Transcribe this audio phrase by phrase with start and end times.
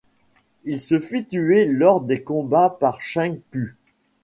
[0.63, 3.75] Il se fit tué lors des combats par Cheng Pu.